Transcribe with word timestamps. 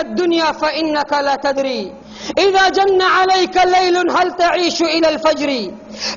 الدنيا 0.00 0.52
فإنك 0.52 1.12
لا 1.12 1.34
تدري. 1.36 1.92
إذا 2.38 2.68
جن 2.68 3.02
عليك 3.02 3.56
ليل 3.56 3.96
هل 4.10 4.36
تعيش 4.36 4.82
إلى 4.82 5.08
الفجر؟ 5.08 5.50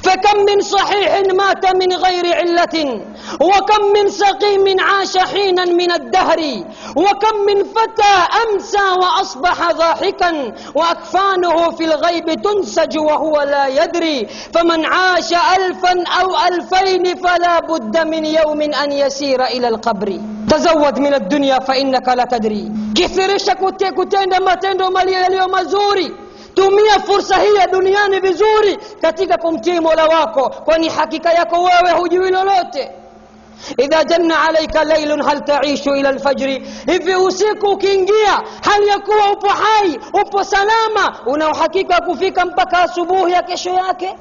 فكم 0.03 0.37
من 0.49 0.61
صحيح 0.61 1.21
مات 1.33 1.65
من 1.75 1.93
غير 1.93 2.25
علة؟ 2.35 3.01
وكم 3.41 3.83
من 3.95 4.09
سقيم 4.09 4.65
عاش 4.79 5.17
حينا 5.17 5.65
من 5.65 5.91
الدهر؟ 5.91 6.41
وكم 6.95 7.35
من 7.47 7.63
فتى 7.63 8.15
أمسى 8.43 8.87
وأصبح 9.01 9.71
ضاحكا؟ 9.71 10.31
وأكفانه 10.75 11.69
في 11.71 11.83
الغيب 11.85 12.41
تنسج 12.41 12.97
وهو 12.97 13.41
لا 13.41 13.67
يدري. 13.67 14.27
فمن 14.53 14.85
عاش 14.85 15.33
ألفا 15.33 15.93
أو 16.21 16.27
ألفين 16.47 17.15
فلا 17.15 17.59
بد 17.59 17.97
من 17.97 18.25
يوم 18.25 18.61
أن 18.61 18.91
يسير 18.91 19.43
إلى 19.45 19.67
القبر. 19.67 20.19
تزود 20.51 20.99
من 20.99 21.13
الدنيا 21.13 21.59
فإنك 21.59 22.07
لا 22.07 22.25
تدري. 22.33 22.71
كثيرش 22.97 23.47
كتيكتين 23.61 24.31
ما 24.45 24.53
تندو 24.61 24.89
مالي 24.89 25.27
اليوم 25.27 25.55
زوري 25.63 26.09
تمية 26.55 26.97
فرصة 27.07 27.35
هي 27.45 27.57
دنياني 27.75 28.19
بزوري. 28.19 28.75
كتيكا 29.03 29.35
كمتي 29.35 29.79
مولا 29.79 30.05
واكو. 30.11 30.45
كوني 30.67 30.89
حكيكا 30.89 31.41
يكو 31.41 31.57
واوي 31.65 31.91
هجوي 31.99 32.29
لولوتي 32.29 32.85
إذا 33.79 34.01
جن 34.01 34.31
عليك 34.31 34.75
ليل 34.75 35.11
هل 35.27 35.39
تعيش 35.39 35.87
إلى 35.87 36.09
الفجر؟ 36.09 36.49
إذا 36.89 37.27
أسيكو 37.27 37.77
كينجيا. 37.77 38.35
هل 38.67 38.81
يكون 38.95 39.21
أبو 39.31 39.49
حي 39.61 39.99
أبو 40.15 40.41
سلامة؟ 40.43 41.05
ونو 41.27 41.53
حكيكا 41.53 41.97
كفيكا 41.99 42.43
مبكا 42.43 42.87
سبوه 42.95 43.29
يكشو 43.29 43.69
يكي 43.89 44.13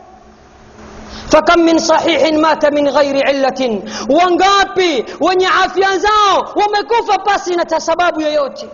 فكم 1.32 1.58
من 1.60 1.78
صحيح 1.78 2.32
مات 2.32 2.66
من 2.66 2.88
غير 2.88 3.26
علة. 3.28 3.82
وانقابي 4.10 5.04
ونعافيا 5.20 5.96
زاو 6.04 6.36
ومكوفة 6.58 7.16
باسنة 7.26 7.78
سباب 7.78 8.20
يوتي 8.20 8.68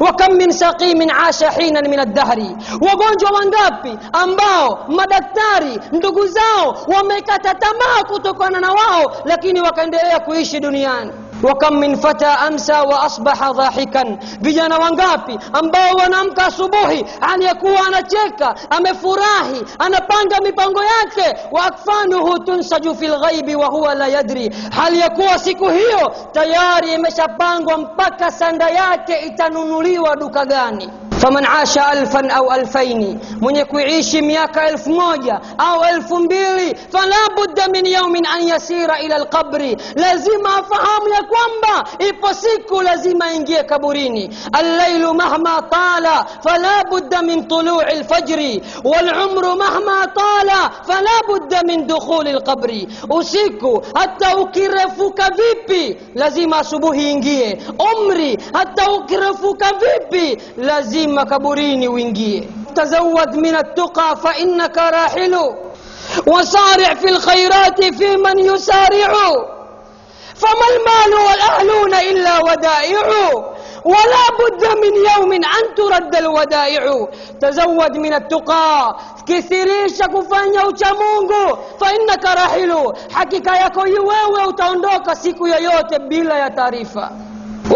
وكم 0.00 0.32
من 0.32 0.50
سقيم 0.50 1.10
عاش 1.10 1.44
حينا 1.44 1.80
من 1.80 2.00
الدهر. 2.00 2.38
وغونجو 2.82 3.28
وانقابي 3.34 3.98
أمباو 4.22 4.68
مدكتاري 4.88 5.74
ندقو 5.92 6.26
زاو 6.26 6.66
وميكاتتماكو 6.92 8.16
تكوننا 8.24 8.70
واو 8.70 9.04
لكن 9.26 9.56
دنياني 10.56 11.12
wakam 11.42 11.78
min 11.78 11.96
fata 11.96 12.38
amsa 12.38 12.82
wa 12.82 13.02
asbaha 13.02 13.52
dhahikan. 13.52 14.18
Vijana 14.40 14.78
wangapi 14.78 15.38
ambao 15.52 15.92
wanaamka 15.98 16.46
asubuhi 16.46 17.04
aliyekuwa 17.20 17.86
anacheka 17.86 18.54
amefurahi 18.70 19.64
anapanga 19.78 20.40
mipango 20.44 20.80
yake. 20.84 21.36
Wa 21.52 21.64
akfanuhu 21.64 22.38
tunsaju 22.38 22.94
fi 22.94 23.06
lghaibi 23.06 23.54
wa 23.54 23.66
huwa 23.66 23.94
la 23.94 24.06
yadri. 24.08 24.54
Hali 24.70 25.00
ya 25.00 25.10
kuwa 25.10 25.38
siku 25.38 25.68
hiyo 25.70 26.12
tayari 26.32 26.92
imeshapangwa 26.94 27.78
mpaka 27.78 28.30
sanda 28.30 28.68
yake 28.70 29.18
itanunuliwa 29.26 30.16
duka 30.16 30.44
gani 30.44 30.90
فمن 31.18 31.44
عاش 31.46 31.78
ألفا 31.78 32.30
أو 32.30 32.52
ألفين 32.52 33.20
من 33.42 33.56
يكويعيش 33.56 34.14
مياك 34.14 34.58
ألف 34.58 34.88
موجة 34.88 35.40
أو 35.60 35.84
ألف 35.84 36.12
مبيلي 36.12 36.74
فلا 36.92 37.22
بد 37.38 37.76
من 37.76 37.86
يوم 37.86 38.16
أن 38.16 38.48
يسير 38.48 38.94
إلى 38.94 39.16
القبر. 39.16 39.76
لازم 39.96 40.46
أفهم 40.46 41.02
يكوانبا 41.18 41.76
إفسيكو 42.02 42.80
لازم 42.80 43.18
ينجي 43.34 43.62
كبريني. 43.62 44.30
الليل 44.60 45.06
مهما 45.06 45.60
طال 45.60 46.06
فلا 46.44 46.82
بد 46.82 47.14
من 47.14 47.42
طلوع 47.42 47.90
الفجر 47.90 48.60
والعمر 48.84 49.54
مهما 49.54 50.04
budda 51.28 51.60
min 51.68 51.86
dukhuli 51.86 52.32
lqabri 52.32 52.88
usiku 53.18 53.82
hata 53.94 54.36
ukirefuka 54.42 55.26
vipi 55.38 55.96
lazima 56.14 56.58
asubuhi 56.58 57.10
ingie 57.12 57.58
umri 57.90 58.38
hata 58.52 58.90
ukirefuka 58.92 59.68
vipi 59.82 60.26
lazima 60.56 61.24
kaburini 61.24 61.88
uingie 61.88 62.48
tazawad 62.74 63.34
min 63.36 63.54
attuqa 63.54 64.16
fainnaka 64.16 64.90
rahilu 64.90 65.46
وسارع 66.26 66.94
في 66.94 67.08
الخيرات 67.08 67.84
في 67.84 68.16
من 68.16 68.38
يسارع 68.38 69.12
فما 70.34 70.66
المال 70.72 71.12
والأهلون 71.26 71.94
إلا 71.94 72.34
ودائع 72.38 73.06
ولا 73.84 74.24
بد 74.38 74.64
من 74.64 74.94
يوم 75.10 75.32
أن 75.32 75.64
ترد 75.76 76.16
الودائع. 76.16 77.06
تزود 77.40 77.96
من 77.96 78.14
التقى. 78.14 78.96
كثيريش 79.26 79.98
كفانيا 80.02 80.62
وشامونغو 80.64 81.58
فإنك 81.80 82.24
راحل. 82.24 82.92
حكيكا 83.12 83.66
يكوي 83.66 83.98
ووو 83.98 84.48
وتوندوكا 84.48 85.14
سيكو 85.14 85.46
يوت 85.46 85.94
بلا 85.94 86.38
يا 86.38 86.48
تاريفا 86.48 87.10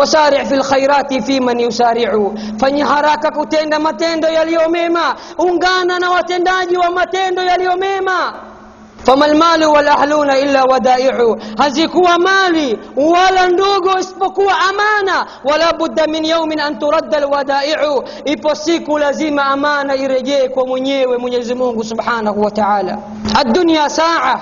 وسارع 0.01 0.45
في 0.45 0.55
الخيرات 0.55 1.15
في 1.15 1.41
من 1.41 1.61
يسارع. 1.61 2.31
فني 2.61 2.85
حراك 2.85 3.27
كتند 3.27 3.75
متند 3.75 4.25
يليوميما 4.25 5.15
انغانا 5.41 5.99
نواتنداجي 5.99 6.77
ومتند 6.77 7.39
يليوميما 7.39 8.52
فما 9.05 9.27
المال 9.27 9.65
والأهلون 9.65 10.31
إلا 10.31 10.63
ودائعه 10.63 11.39
هزيكوا 11.61 12.17
مالي 12.17 12.79
ولا 12.97 13.47
ندوغو 13.47 13.91
اسبقوا 13.99 14.53
أمانة. 14.53 15.27
ولا 15.45 15.71
بد 15.71 16.09
من 16.09 16.25
يوم 16.25 16.53
أن 16.53 16.79
ترد 16.79 17.15
الودائع. 17.15 17.81
إبسيكوا 18.29 18.99
لزيم 18.99 19.41
أمانة 19.41 19.95
إرجيك 19.95 20.57
ومنيه 20.57 21.07
ومني 21.07 21.43
زمونه 21.43 21.83
سبحانه 21.83 22.33
وتعالى. 22.33 22.99
الدنيا 23.41 23.89
ساعة 23.89 24.41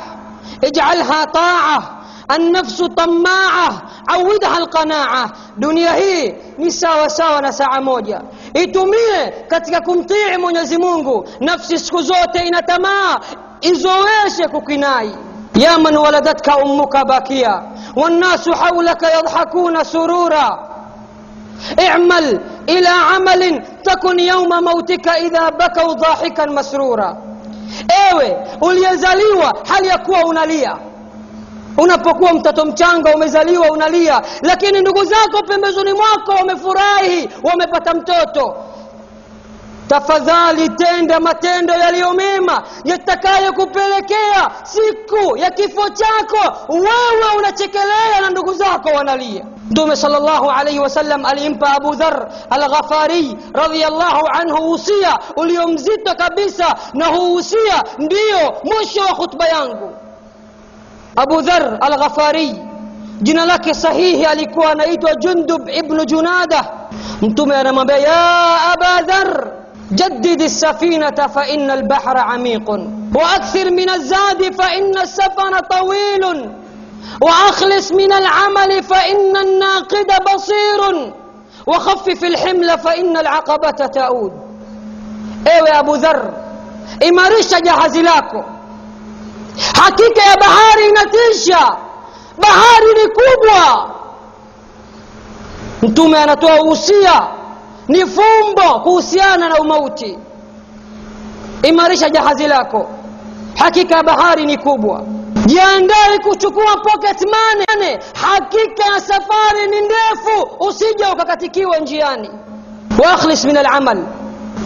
اجعلها 0.65 1.25
طاعة. 1.25 1.97
النفس 2.37 2.83
طماعة 2.83 3.83
عودها 4.09 4.59
القناعة. 4.59 5.33
دنيا 5.59 5.95
هي 5.95 6.35
نساء 6.59 7.05
وساء 7.05 7.37
ونساء 7.39 7.81
موجة. 7.81 8.23
itumie 8.55 9.33
katika 9.49 9.81
kumtii 9.81 10.37
mwenyezi 10.41 10.79
mungu 10.79 11.25
نفسي 11.41 11.79
siku 11.79 12.03
zote 12.03 12.39
inatamaa 12.47 13.21
izoeshe 13.61 14.49
kukinai 14.53 15.15
ya 15.55 15.79
man 15.79 15.97
waladatka 15.97 16.57
ummuka 16.57 17.05
bakia 17.05 17.63
والناس 17.97 18.49
حولك 18.49 19.03
يضحكون 19.03 19.85
سرورا 19.85 20.49
اعمل 21.81 22.41
إلى 22.69 22.89
عمل 22.89 23.63
تكن 23.85 24.19
يوم 24.21 24.49
موتك 24.65 25.09
إذا 25.09 25.49
بكوا 25.49 25.93
ضاحكا 25.93 26.47
مسرورا 26.47 27.17
ewe 28.13 28.37
uliyezaliwa 28.61 29.53
hali 29.69 29.89
ya 29.89 29.99
kuwa 29.99 30.25
unalia 30.25 30.77
unapokuwa 31.79 32.33
mtoto 32.33 32.65
mchanga 32.65 33.15
umezaliwa 33.15 33.71
unalia 33.71 34.23
lakini 34.43 34.81
ndugu 34.81 35.05
zako 35.05 35.43
pembezoni 35.49 35.93
mwako 35.93 36.33
wamefurahi 36.33 37.29
wamepata 37.43 37.95
mtoto 37.95 38.55
tafadhali 39.91 40.69
tenda 40.69 41.21
matendo 41.21 41.73
yaliyo 41.75 42.13
mema 42.13 42.63
yatakayokupelekea 42.85 44.51
siku 44.63 45.37
ya 45.37 45.51
kifo 45.51 45.89
chako 45.89 46.57
wewe 46.69 47.37
unachekelea 47.39 48.21
na 48.21 48.31
ndugu 48.31 48.55
zako 48.55 48.89
wanalia 48.89 49.45
mtume 49.71 49.97
salllahu 49.97 50.51
alaihi 50.51 50.79
wasallam 50.79 51.27
alimpa 51.27 51.73
abu 51.73 51.95
dhar 51.95 52.29
alghafari 52.51 53.37
radiallahu 53.53 54.27
anhu 54.41 54.71
usia 54.73 55.19
ulio 55.37 55.69
mzito 55.69 56.15
kabisa 56.15 56.75
na 56.95 57.07
huu 57.07 57.35
usia 57.35 57.83
ndiyo 57.99 58.55
mwisho 58.65 59.01
wa 59.01 59.15
khutba 59.15 59.49
yangu 59.49 59.91
abu 61.17 61.41
dhar 61.43 61.79
alghafari 61.81 62.59
jina 63.23 63.45
lake 63.45 63.75
sahihi 63.75 64.25
alikuwa 64.25 64.73
anaitwa 64.73 65.15
jundub 65.15 65.69
ibnu 65.69 66.05
junada 66.05 66.65
mtume 67.23 67.57
anamwambia 67.57 67.97
ya 67.99 68.57
aba 68.73 69.03
dhar 69.03 69.60
جدد 69.93 70.43
السفينة 70.43 71.27
فإن 71.35 71.71
البحر 71.71 72.19
عميق. 72.19 72.71
وأكثر 73.17 73.71
من 73.71 73.91
الزاد 73.91 74.55
فإن 74.55 74.99
السفن 74.99 75.53
طويل. 75.71 76.51
وأخلص 77.23 77.93
من 77.93 78.13
العمل 78.13 78.83
فإن 78.83 79.37
الناقد 79.37 80.07
بصير. 80.35 81.13
وخفف 81.67 82.25
الحمل 82.25 82.79
فإن 82.79 83.17
العقبة 83.17 83.71
تؤود 83.87 84.33
ewe 85.59 85.71
abu 85.73 85.97
dhar 85.97 86.31
imarisha 87.01 87.61
jahazi 87.61 88.03
lako 88.03 88.45
hakika 89.83 90.23
ya 90.23 90.37
bahari 90.37 90.89
inatisha 90.89 91.77
bahari 92.39 92.87
ni 92.95 93.09
kubwa 93.11 93.91
mtume 95.83 96.19
anatoa 96.19 96.61
uhusia 96.61 97.23
ni 97.91 98.07
fumbo 98.07 98.81
kuhusiana 98.83 99.49
na 99.49 99.59
umauti. 99.59 100.19
Imarisha 101.63 102.11
jahazi 102.11 102.47
lako. 102.49 102.89
Hakika 103.59 104.03
bahari 104.03 104.47
ni 104.47 104.57
kubwa. 104.59 105.03
Jiandae 105.47 106.19
kuchukua 106.23 106.77
pocket 106.77 107.21
money. 107.21 107.99
Hakika 108.23 108.85
ya 108.95 109.01
safari 109.01 109.67
ni 109.71 109.81
ndefu. 109.81 110.49
Usije 110.61 111.05
ukakatikiwa 111.13 111.79
njiani. 111.79 112.31
Wakhlis 113.05 113.45
min 113.45 113.57
alamal. 113.57 114.05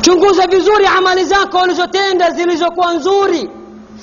Chunguza 0.00 0.46
vizuri 0.46 0.86
amali 0.86 1.24
zako 1.24 1.58
ulizotenda 1.58 2.30
zilizokuwa 2.30 2.94
nzuri 2.94 3.50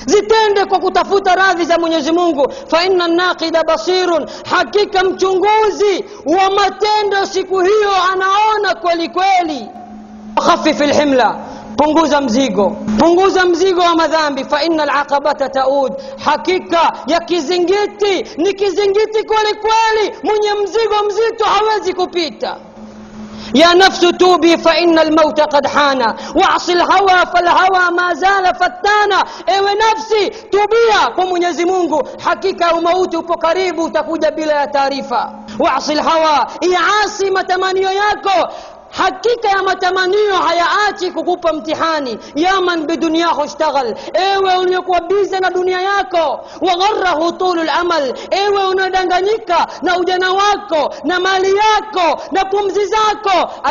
zitende 0.06 0.66
kwa 0.66 0.80
kutafuta 0.80 1.36
radhi 1.36 1.66
za 1.66 1.78
mwenyezi 1.78 2.12
mungu. 2.12 2.54
Fa 2.68 2.86
inna 2.86 3.08
naqida 3.08 3.64
basirun 3.64 4.26
hakika 4.50 5.04
mchunguzi 5.04 6.06
wa 6.26 6.50
matendo 6.50 7.26
siku 7.26 7.60
hiyo 7.60 7.92
anaona 8.14 8.76
kweli 8.82 9.10
kweli. 9.10 9.68
Khafif 10.46 10.80
lhimla 10.80 11.36
punguza 11.78 12.22
mzigo 12.22 12.76
punguza 13.00 13.46
mzigo 13.46 13.82
wa 13.82 13.96
madhambi. 13.96 14.44
Fa 14.46 14.64
inna 14.64 14.84
alaqabata 14.84 15.50
taud 15.50 15.94
hakika 16.26 16.94
ya 17.08 17.20
kizingiti 17.20 18.26
ni 18.38 18.54
kizingiti 18.54 19.24
kweli 19.24 19.56
kweli 19.62 20.16
mwenye 20.24 20.54
mzigo 20.64 20.96
mzito 21.08 21.46
hawezi 21.46 21.94
kupita 21.94 22.56
يا 23.56 23.74
نفس 23.74 24.00
توبي 24.00 24.57
فإن 24.57 25.00
الموت 25.00 25.42
قد 25.42 25.68
حان 25.68 26.01
وعص 26.36 26.69
الهوى 26.69 27.25
فالهوى 27.33 27.92
ما 27.98 28.13
زال 28.13 28.56
فتانا. 28.56 29.24
ايو 29.50 29.65
نفسي 29.65 30.30
توبيا 30.30 31.01
قم 31.18 31.44
يزمونك 31.44 32.21
حقيقة 32.21 32.75
وموت 32.75 33.15
قريب 33.15 33.94
تكوجة 33.94 34.30
بلا 34.30 34.65
تعريفة. 34.65 35.30
وعص 35.59 35.89
الهوى. 35.89 36.38
اي 36.63 36.75
عاصمة 36.75 37.50
من 37.57 37.77
يوياكو 37.77 38.39
حقيقة 38.94 39.50
يا 39.50 39.62
متمنيو 39.62 40.36
هيا 40.36 40.64
آتي 40.90 41.10
كوكوبا 41.12 41.50
امتحاني 41.50 42.20
يا 42.36 42.60
من 42.60 42.86
بدنيا 42.86 43.44
اشتغل 43.44 43.96
ايوا 44.16 44.56
ونيكوا 44.56 45.00
بيزا 45.00 45.40
نا 45.40 45.50
دنيا 45.50 45.80
ياكو 45.80 46.28
وغره 46.62 47.30
طول 47.30 47.60
الامل 47.60 48.14
ايوا 48.34 48.64
ونادنغانيكا 48.70 49.60
نو 49.84 50.00
ودنواكو 50.00 50.84
نا 51.06 51.18
مالياكو 51.20 52.10
نا 52.32 52.42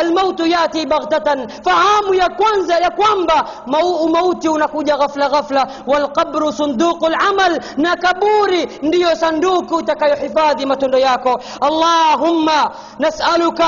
الموت 0.01 0.39
ياتي 0.39 0.85
بغتة 0.85 1.47
فعام 1.65 2.13
يا 2.13 2.27
كوانزا 2.27 2.77
يا 2.77 2.89
كوانبا 2.89 3.45
مو 3.67 4.05
موتي 4.07 4.49
ونكوجا 4.49 4.95
غفلة 4.95 5.25
غفلة 5.27 5.67
والقبر 5.87 6.51
صندوق 6.51 7.05
العمل 7.05 7.59
نكابوري 7.77 8.65
كبوري 8.65 8.79
نديو 8.83 9.13
صندوق 9.15 9.81
تكا 9.81 10.05
يحفاذي 10.05 10.65
ما 10.65 10.77
ياكو 10.93 11.37
اللهم 11.63 12.47
نسألك 12.99 13.61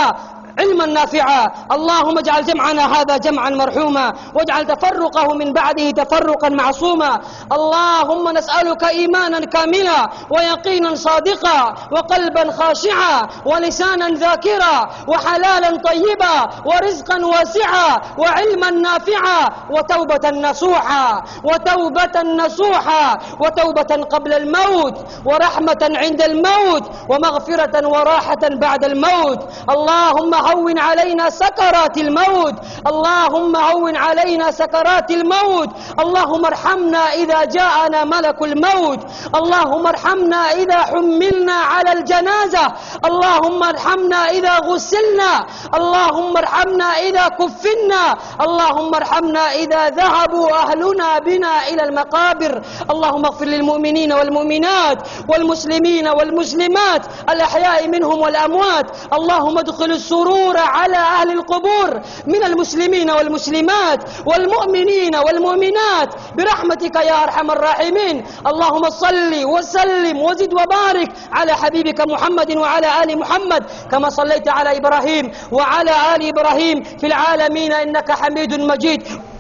علما 0.60 0.86
نافعا. 0.86 1.52
اللهم 1.72 2.18
اجعل 2.18 2.46
جمعنا 2.46 2.84
هذا 2.96 3.18
جمعا 3.18 3.50
مرحوما 3.50 4.14
واجعل 4.36 4.66
تفرقه 4.66 5.34
من 5.34 5.54
بعده 5.54 5.92
تفرقا 5.92 6.50
معصوما. 6.50 7.22
اللهم 7.52 8.30
نسألك 8.30 8.84
إيمانا 8.84 9.40
كاملا 9.40 10.10
ويقينا 10.30 10.96
صادقا 10.96 11.76
وقلبا 11.92 12.52
خاشعا 12.52 13.28
ولسانا 13.46 14.08
ذاكرا 14.08 14.90
وحلالا 15.08 15.70
طيبا 15.78 16.36
ورزقا 16.66 17.18
واسعا 17.26 18.02
وعلما 18.18 18.70
نافعا 18.70 19.40
وتوبة 19.70 20.26
نصوحا 20.30 21.24
وتوبة 21.44 22.16
نصوحا 22.46 23.18
وتوبة 23.40 23.92
قبل 24.14 24.34
الموت 24.34 24.96
ورحمة 25.26 25.82
عند 25.82 26.22
الموت 26.22 26.86
ومغفرة 27.10 27.88
وراحة 27.88 28.44
بعد 28.44 28.84
الموت. 28.84 29.40
اللهم 29.70 30.34
هون 30.50 30.80
علينا 30.80 31.30
سكرات 31.30 31.98
الموت. 31.98 32.56
اللهم 32.88 33.56
هون 33.56 33.95
علينا 33.95 34.51
سكرات 34.51 35.12
الموت. 35.12 35.69
اللهم 36.00 36.45
ارحمنا 36.45 37.04
إذا 37.13 37.40
جاءنا 37.44 38.04
ملك 38.04 38.42
الموت. 38.42 39.00
اللهم 39.36 39.88
ارحمنا 39.88 40.42
إذا 40.51 40.80
حملنا 40.92 41.54
على 41.54 41.92
الجنازة. 41.92 42.66
اللهم 43.06 43.63
ارحمنا 43.63 44.22
إذا 44.38 44.56
غسلنا. 44.69 45.34
اللهم 45.78 46.38
ارحمنا 46.38 46.90
إذا 47.07 47.25
كفنا. 47.40 48.04
اللهم 48.45 48.92
ارحمنا 48.95 49.45
إذا 49.51 49.90
ذهبوا 49.90 50.48
أهلنا 50.62 51.19
بنا 51.19 51.68
إلى 51.68 51.84
المقابر. 51.84 52.62
اللهم 52.92 53.25
اغفر 53.25 53.45
للمؤمنين 53.45 54.13
والمؤمنات 54.13 54.98
والمسلمين 55.30 56.07
والمسلمات. 56.07 57.04
الأحياء 57.30 57.88
منهم 57.88 58.22
والأموات. 58.22 58.88
اللهم 59.13 59.57
ادخل 59.57 59.92
السرور 59.92 60.32
على 60.57 60.97
أهل 60.97 61.31
القبور 61.31 62.01
من 62.27 62.44
المسلمين 62.44 63.12
والمسلمات 63.12 64.03
والمؤمنين 64.25 65.15
والمؤمنات. 65.15 66.09
برحمتك 66.38 66.95
يا 66.95 67.24
أرحم 67.24 67.51
الراحمين. 67.51 68.25
اللهم 68.47 68.89
صل 68.89 69.45
وسلم 69.45 70.21
وزد 70.21 70.53
وبارك 70.53 71.09
على 71.33 71.53
حبيبك 71.53 72.01
محمد 72.01 72.57
وعلى 72.57 73.03
آل 73.03 73.19
محمد 73.19 73.63
كما 73.91 74.09
صليت 74.09 74.50
على 74.50 74.77
إبراهيم 74.77 75.31
وعلى 75.51 75.94
آل 76.15 76.21
إبراهيم 76.27 76.83
في 76.83 77.07
العالمين. 77.07 77.71
إنك 77.74 78.12
حميد 78.12 78.62
مجيد. 78.62 79.32